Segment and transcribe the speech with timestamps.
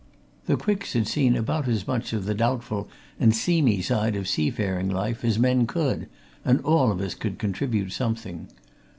[0.47, 4.89] The Quicks had seen about as much of the doubtful and seamy side of seafaring
[4.89, 6.07] life as men could,
[6.43, 8.47] and all of us could contribute something.